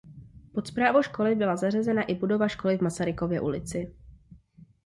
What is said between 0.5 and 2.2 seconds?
Pod správu školy byla zařazena i